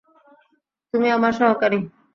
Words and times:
তুমি 0.93 1.07
আমার 1.11 1.33
সহকারী। 1.39 1.79